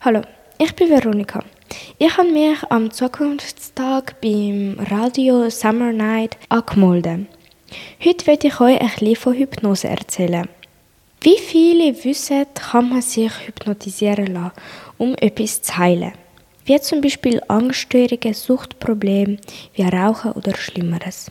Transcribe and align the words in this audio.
Hallo, 0.00 0.22
ich 0.58 0.76
bin 0.76 0.90
Veronika. 0.90 1.42
Ich 1.98 2.16
habe 2.16 2.30
mich 2.30 2.62
am 2.70 2.88
Zukunftstag 2.92 4.20
beim 4.20 4.76
Radio 4.78 5.50
Summer 5.50 5.92
Night 5.92 6.36
angemeldet. 6.48 7.26
Heute 8.04 8.26
werde 8.28 8.46
ich 8.46 8.60
euch 8.60 8.80
ein 8.80 8.90
bisschen 8.90 9.16
von 9.16 9.34
Hypnose 9.34 9.88
erzählen. 9.88 10.48
Wie 11.20 11.36
viele 11.36 12.04
wissen, 12.04 12.46
kann 12.54 12.90
man 12.90 13.02
sich 13.02 13.32
hypnotisieren 13.48 14.34
lassen, 14.34 14.52
um 14.98 15.16
etwas 15.16 15.62
zu 15.62 15.76
heilen. 15.76 16.12
Wie 16.64 16.80
zum 16.80 17.00
Beispiel 17.00 17.42
Angststörungen, 17.48 18.34
Suchtprobleme, 18.34 19.38
wie 19.74 19.82
Rauchen 19.82 20.30
oder 20.30 20.54
Schlimmeres, 20.54 21.28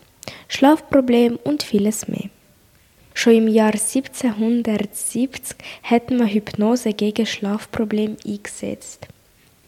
Schlafprobleme 0.50 1.38
und 1.38 1.64
vieles 1.64 2.10
mehr. 2.10 2.30
Schon 3.18 3.34
im 3.34 3.48
Jahr 3.48 3.74
1770 3.74 5.58
hat 5.82 6.12
man 6.12 6.28
Hypnose 6.28 6.94
gegen 6.94 7.26
Schlafprobleme 7.26 8.16
eingesetzt. 8.24 9.08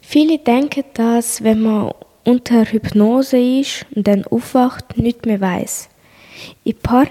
Viele 0.01 0.37
denken, 0.37 0.83
dass 0.93 1.43
wenn 1.43 1.61
man 1.61 1.95
unter 2.25 2.63
Hypnose 2.63 3.39
ist 3.39 3.87
und 3.95 4.07
dann 4.07 4.23
aufwacht, 4.25 4.99
nicht 4.99 5.25
mehr 5.25 5.41
weiß. 5.41 5.89
In 6.63 6.75
paar 6.75 7.07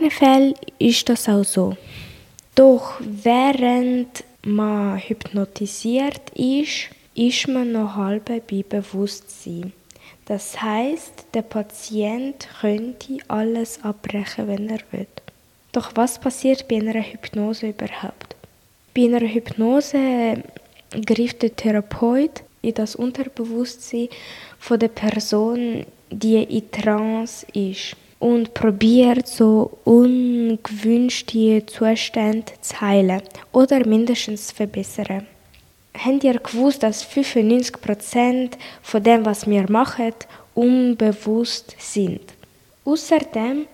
ist 0.79 1.09
das 1.09 1.29
auch 1.29 1.43
so. 1.43 1.77
Doch 2.55 3.01
während 3.01 4.23
man 4.43 4.97
hypnotisiert 4.97 6.31
ist, 6.37 6.91
ist 7.17 7.49
man 7.49 7.73
noch 7.73 7.97
halb 7.97 8.27
bei 8.27 8.63
Bewusstsein. 8.63 9.73
Das 10.27 10.63
heißt, 10.63 11.35
der 11.35 11.43
Patient 11.43 12.47
könnte 12.61 13.19
alles 13.27 13.83
abbrechen, 13.83 14.47
wenn 14.47 14.69
er 14.69 14.83
will. 14.93 15.09
Doch 15.79 15.93
was 15.95 16.19
passiert 16.19 16.67
bei 16.67 16.79
einer 16.79 17.01
Hypnose 17.01 17.69
überhaupt? 17.69 18.35
Bei 18.97 19.05
einer 19.05 19.21
Hypnose 19.21 20.43
greift 21.07 21.43
der 21.43 21.55
Therapeut 21.55 22.43
in 22.63 22.75
das 22.75 22.97
Unterbewusstsein 22.97 24.09
von 24.59 24.81
der 24.81 24.89
Person, 24.89 25.87
die 26.11 26.43
in 26.43 26.69
Trance 26.73 27.47
ist 27.53 27.95
und 28.19 28.55
probiert 28.55 29.29
so 29.29 29.79
ungewünschte 29.85 31.65
Zustände 31.67 32.53
zu 32.61 32.81
heilen 32.81 33.23
oder 33.53 33.87
mindestens 33.87 34.49
zu 34.49 34.57
verbessern. 34.57 35.29
Habt 35.97 36.25
ihr 36.25 36.41
gewusst, 36.41 36.83
dass 36.83 37.07
95% 37.09 38.51
von 38.83 39.03
dem, 39.05 39.25
was 39.25 39.47
wir 39.47 39.71
machen, 39.71 40.15
unbewusst 40.57 41.77
sind? 41.79 42.35
Außerdem 42.85 43.67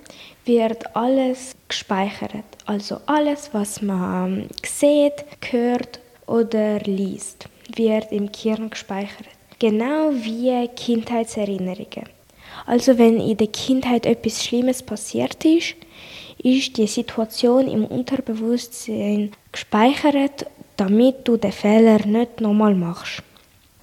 wird 0.44 0.96
alles 0.96 1.54
gespeichert. 1.68 2.44
Also 2.66 2.98
alles, 3.06 3.50
was 3.52 3.82
man 3.82 4.48
sieht, 4.64 5.24
hört 5.50 6.00
oder 6.26 6.80
liest, 6.80 7.46
wird 7.74 8.12
im 8.12 8.30
Gehirn 8.30 8.70
gespeichert. 8.70 9.26
Genau 9.58 10.10
wie 10.12 10.68
Kindheitserinnerungen. 10.68 12.08
Also 12.66 12.98
wenn 12.98 13.20
in 13.20 13.36
der 13.36 13.48
Kindheit 13.48 14.06
etwas 14.06 14.44
Schlimmes 14.44 14.82
passiert 14.82 15.44
ist, 15.44 15.74
ist 16.38 16.76
die 16.76 16.86
Situation 16.86 17.68
im 17.68 17.84
Unterbewusstsein 17.84 19.32
gespeichert, 19.52 20.46
damit 20.76 21.26
du 21.26 21.36
den 21.36 21.52
Fehler 21.52 22.04
nicht 22.06 22.40
nochmal 22.40 22.74
machst. 22.74 23.22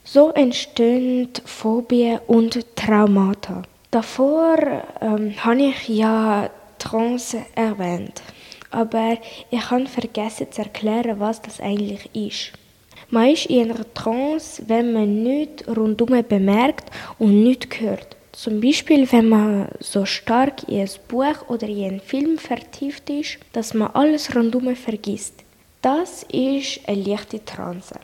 So 0.03 0.31
entstehen 0.31 1.29
Phobien 1.45 2.19
und 2.27 2.75
Traumata. 2.75 3.63
Davor 3.91 4.57
ähm, 5.01 5.33
habe 5.43 5.63
ich 5.63 5.89
ja 5.89 6.49
Trance 6.79 7.45
erwähnt, 7.55 8.21
aber 8.69 9.17
ich 9.49 9.69
habe 9.69 9.85
vergessen 9.85 10.49
zu 10.49 10.61
erklären, 10.61 11.19
was 11.19 11.41
das 11.41 11.59
eigentlich 11.59 12.09
ist. 12.15 12.53
Man 13.09 13.31
ist 13.31 13.47
in 13.47 13.69
einer 13.69 13.93
Trance, 13.93 14.63
wenn 14.67 14.93
man 14.93 15.23
nichts 15.23 15.67
rundum 15.67 16.23
bemerkt 16.23 16.89
und 17.19 17.43
nichts 17.43 17.81
hört. 17.81 18.15
Zum 18.31 18.61
Beispiel, 18.61 19.11
wenn 19.11 19.27
man 19.27 19.67
so 19.81 20.05
stark 20.05 20.69
in 20.69 20.79
ein 20.79 20.89
Buch 21.09 21.49
oder 21.49 21.67
in 21.67 21.83
einen 21.83 21.99
Film 21.99 22.37
vertieft 22.37 23.09
ist, 23.09 23.39
dass 23.51 23.73
man 23.73 23.91
alles 23.91 24.33
rundum 24.33 24.73
vergisst. 24.73 25.43
Das 25.81 26.23
ist 26.31 26.79
eine 26.87 27.01
leichte 27.01 27.43
Trance. 27.43 27.95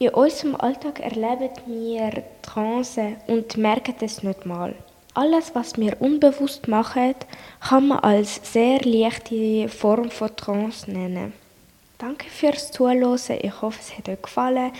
In 0.00 0.08
unserem 0.08 0.56
Alltag 0.56 0.98
erleben 0.98 1.50
wir 1.66 2.24
Trance 2.42 3.12
und 3.28 3.56
merken 3.56 3.94
es 4.00 4.24
nicht 4.24 4.44
mal. 4.44 4.74
Alles, 5.16 5.54
was 5.54 5.78
wir 5.78 5.96
unbewusst 6.02 6.68
machen, 6.68 7.14
kann 7.66 7.88
man 7.88 8.00
als 8.00 8.52
sehr 8.52 8.82
leichte 8.82 9.66
Form 9.66 10.10
von 10.10 10.36
Trance 10.36 10.90
nennen. 10.90 11.32
Danke 11.96 12.28
fürs 12.28 12.70
Zuhören. 12.70 13.18
Ich 13.40 13.62
hoffe, 13.62 13.78
es 13.80 13.96
hat 13.96 14.10
euch 14.10 14.20
gefallen 14.20 14.72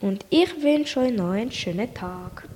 und 0.00 0.24
ich 0.30 0.62
wünsche 0.62 1.00
euch 1.00 1.12
noch 1.12 1.32
einen 1.32 1.52
schönen 1.52 1.92
Tag. 1.92 2.48